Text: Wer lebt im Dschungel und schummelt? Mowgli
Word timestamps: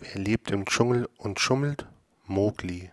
Wer 0.00 0.18
lebt 0.18 0.50
im 0.50 0.64
Dschungel 0.64 1.08
und 1.18 1.40
schummelt? 1.40 1.86
Mowgli 2.26 2.90